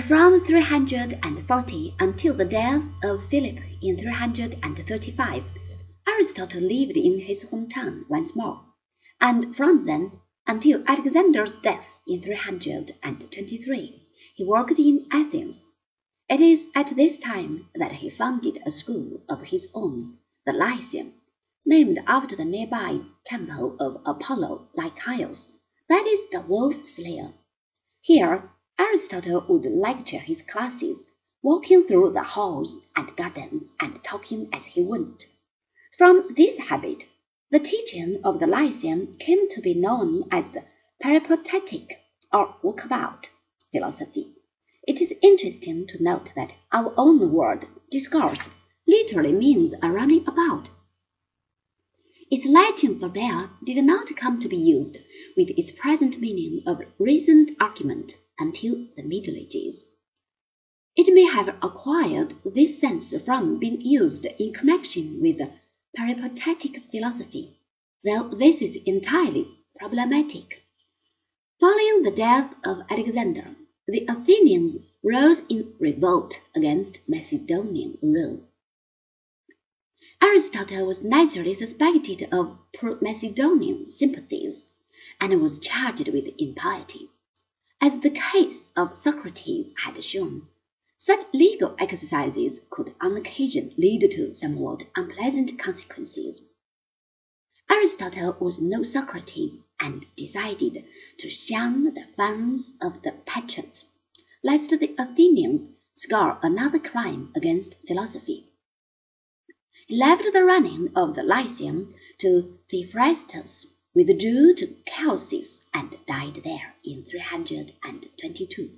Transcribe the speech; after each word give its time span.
From 0.00 0.40
340 0.40 1.94
until 1.98 2.34
the 2.34 2.44
death 2.44 2.84
of 3.02 3.24
Philip 3.28 3.58
in 3.80 3.96
335, 3.96 5.44
Aristotle 6.06 6.60
lived 6.60 6.98
in 6.98 7.20
his 7.20 7.44
hometown 7.44 8.06
once 8.06 8.36
more, 8.36 8.60
and 9.22 9.56
from 9.56 9.86
then 9.86 10.12
until 10.46 10.84
Alexander's 10.86 11.56
death 11.56 11.98
in 12.06 12.20
323 12.20 14.06
he 14.34 14.44
worked 14.44 14.78
in 14.78 15.06
Athens. 15.10 15.64
It 16.28 16.40
is 16.40 16.68
at 16.74 16.94
this 16.94 17.18
time 17.18 17.70
that 17.74 17.92
he 17.92 18.10
founded 18.10 18.58
a 18.66 18.70
school 18.70 19.22
of 19.30 19.44
his 19.44 19.66
own, 19.72 20.18
the 20.44 20.52
Lyceum, 20.52 21.14
named 21.64 22.00
after 22.06 22.36
the 22.36 22.44
nearby 22.44 23.00
temple 23.24 23.78
of 23.80 24.02
Apollo 24.04 24.68
Lycaeus, 24.76 25.50
that 25.88 26.06
is, 26.06 26.20
the 26.30 26.42
wolf 26.42 26.86
slayer. 26.86 27.32
Here 28.02 28.50
Aristotle 28.78 29.42
would 29.48 29.64
lecture 29.64 30.18
his 30.18 30.42
classes, 30.42 31.02
walking 31.42 31.84
through 31.84 32.10
the 32.10 32.22
halls 32.22 32.86
and 32.94 33.16
gardens 33.16 33.72
and 33.80 34.04
talking 34.04 34.50
as 34.52 34.66
he 34.66 34.82
went. 34.82 35.26
From 35.96 36.34
this 36.34 36.58
habit, 36.58 37.06
the 37.50 37.58
teaching 37.58 38.20
of 38.22 38.38
the 38.38 38.46
Lyceum 38.46 39.16
came 39.18 39.48
to 39.48 39.62
be 39.62 39.72
known 39.72 40.28
as 40.30 40.50
the 40.50 40.64
peripatetic 41.00 42.00
or 42.32 42.54
walkabout 42.62 43.30
philosophy. 43.72 44.34
It 44.86 45.00
is 45.00 45.14
interesting 45.22 45.86
to 45.86 46.02
note 46.02 46.32
that 46.36 46.52
our 46.70 46.92
own 46.98 47.32
word 47.32 47.66
discourse 47.90 48.50
literally 48.86 49.32
means 49.32 49.72
a 49.82 49.90
running 49.90 50.28
about. 50.28 50.68
Its 52.30 52.44
Latin 52.44 52.98
for 52.98 53.08
did 53.64 53.84
not 53.84 54.14
come 54.16 54.38
to 54.40 54.48
be 54.48 54.56
used 54.56 54.98
with 55.36 55.48
its 55.50 55.70
present 55.70 56.18
meaning 56.18 56.62
of 56.66 56.82
reasoned 56.98 57.56
argument 57.58 58.14
until 58.38 58.86
the 58.96 59.02
Middle 59.02 59.36
Ages. 59.36 59.84
It 60.96 61.12
may 61.12 61.24
have 61.24 61.48
acquired 61.62 62.34
this 62.44 62.78
sense 62.78 63.14
from 63.22 63.58
being 63.58 63.80
used 63.80 64.24
in 64.24 64.52
connection 64.52 65.20
with 65.20 65.40
peripatetic 65.94 66.82
philosophy, 66.90 67.58
though 68.04 68.28
this 68.28 68.62
is 68.62 68.76
entirely 68.86 69.46
problematic. 69.78 70.62
Following 71.60 72.02
the 72.02 72.10
death 72.10 72.54
of 72.64 72.82
Alexander, 72.90 73.56
the 73.86 74.06
Athenians 74.08 74.78
rose 75.02 75.42
in 75.48 75.74
revolt 75.78 76.40
against 76.54 77.00
Macedonian 77.08 77.98
rule. 78.02 78.40
Aristotle 80.22 80.86
was 80.86 81.04
naturally 81.04 81.54
suspected 81.54 82.28
of 82.32 82.58
pro-Macedonian 82.74 83.86
sympathies, 83.86 84.64
and 85.20 85.40
was 85.40 85.58
charged 85.58 86.08
with 86.08 86.34
impiety. 86.38 87.10
As 87.80 88.00
the 88.00 88.10
case 88.10 88.70
of 88.74 88.96
Socrates 88.96 89.74
had 89.76 90.02
shown, 90.02 90.48
such 90.96 91.24
legal 91.34 91.76
exercises 91.78 92.60
could 92.70 92.94
on 93.00 93.16
occasion 93.16 93.70
lead 93.76 94.10
to 94.12 94.32
somewhat 94.34 94.84
unpleasant 94.96 95.58
consequences. 95.58 96.42
Aristotle 97.70 98.36
was 98.40 98.60
no 98.60 98.82
Socrates, 98.82 99.58
and 99.78 100.06
decided 100.16 100.84
to 101.18 101.28
shun 101.28 101.92
the 101.92 102.06
fans 102.16 102.72
of 102.80 103.02
the 103.02 103.12
patrons, 103.26 103.84
lest 104.42 104.70
the 104.70 104.94
Athenians 104.98 105.66
score 105.92 106.38
another 106.42 106.78
crime 106.78 107.30
against 107.36 107.76
philosophy. 107.86 108.48
He 109.86 109.96
left 109.96 110.24
the 110.32 110.44
running 110.44 110.92
of 110.96 111.14
the 111.14 111.22
Lyceum 111.22 111.94
to 112.18 112.58
Theophrastus, 112.70 113.66
withdrew 113.96 114.52
to 114.52 114.66
Chalcis, 114.86 115.62
and 115.72 115.96
died 116.06 116.34
there 116.44 116.74
in 116.84 117.02
322. 117.06 118.70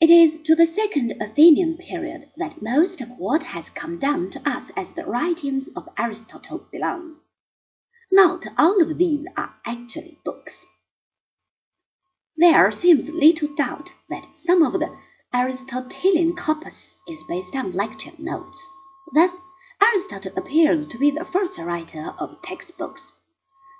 It 0.00 0.08
is 0.08 0.38
to 0.38 0.54
the 0.54 0.64
second 0.64 1.20
Athenian 1.20 1.76
period 1.76 2.30
that 2.38 2.62
most 2.62 3.02
of 3.02 3.10
what 3.18 3.42
has 3.42 3.68
come 3.68 3.98
down 3.98 4.30
to 4.30 4.48
us 4.48 4.70
as 4.74 4.88
the 4.88 5.04
writings 5.04 5.68
of 5.76 5.86
Aristotle 5.98 6.66
belongs. 6.72 7.18
Not 8.10 8.46
all 8.56 8.80
of 8.80 8.96
these 8.96 9.26
are 9.36 9.54
actually 9.66 10.16
books. 10.24 10.64
There 12.38 12.72
seems 12.72 13.10
little 13.10 13.54
doubt 13.54 13.92
that 14.08 14.34
some 14.34 14.62
of 14.62 14.72
the 14.72 14.96
Aristotelian 15.34 16.34
corpus 16.34 16.96
is 17.06 17.22
based 17.28 17.54
on 17.54 17.72
lecture 17.72 18.12
notes. 18.18 18.66
Thus, 19.12 19.36
Aristotle 19.82 20.32
appears 20.36 20.86
to 20.88 20.98
be 20.98 21.10
the 21.10 21.24
first 21.24 21.58
writer 21.58 22.14
of 22.18 22.42
textbooks. 22.42 23.12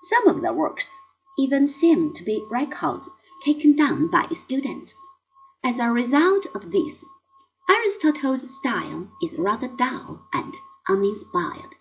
Some 0.03 0.28
of 0.28 0.41
the 0.41 0.53
works 0.53 0.99
even 1.38 1.66
seem 1.66 2.15
to 2.15 2.25
be 2.25 2.44
records 2.50 3.09
taken 3.43 3.77
down 3.77 4.09
by 4.09 4.27
students. 4.33 4.94
As 5.62 5.78
a 5.78 5.91
result 5.91 6.47
of 6.55 6.72
this, 6.72 7.05
Aristotle's 7.69 8.56
style 8.56 9.09
is 9.22 9.39
rather 9.39 9.69
dull 9.69 10.27
and 10.33 10.56
uninspired, 10.89 11.75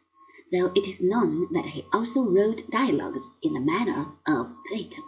though 0.51 0.71
it 0.75 0.87
is 0.87 1.01
known 1.01 1.47
that 1.53 1.65
he 1.65 1.85
also 1.93 2.21
wrote 2.23 2.69
dialogues 2.69 3.31
in 3.41 3.53
the 3.53 3.59
manner 3.61 4.11
of 4.27 4.53
Plato. 4.67 5.01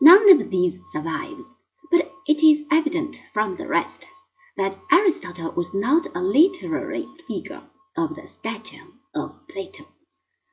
None 0.00 0.28
of 0.30 0.50
these 0.50 0.80
survives, 0.86 1.52
but 1.90 2.12
it 2.26 2.42
is 2.42 2.64
evident 2.70 3.20
from 3.32 3.54
the 3.54 3.68
rest 3.68 4.08
that 4.56 4.78
Aristotle 4.90 5.52
was 5.52 5.72
not 5.72 6.06
a 6.14 6.20
literary 6.20 7.06
figure 7.28 7.62
of 7.96 8.14
the 8.14 8.26
statue 8.26 8.92
of 9.14 9.46
Plato. 9.48 9.86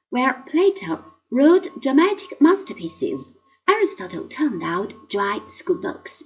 Where 0.10 0.44
Plato 0.50 1.04
wrote 1.32 1.80
dramatic 1.82 2.42
masterpieces, 2.42 3.28
Aristotle 3.68 4.28
turned 4.28 4.64
out 4.64 4.94
dry 5.10 5.40
schoolbooks. 5.48 6.24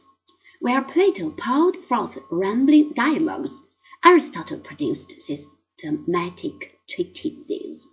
Where 0.60 0.82
Plato 0.82 1.30
poured 1.30 1.78
forth 1.78 2.18
rambling 2.32 2.94
dialogues, 2.94 3.58
Aristotle 4.04 4.60
produced 4.60 5.22
systematic 5.22 6.80
treatises. 6.88 7.86